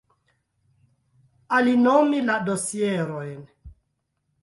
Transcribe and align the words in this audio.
Alinomi 1.59 2.25
la 2.33 2.41
dosierojn. 2.51 3.49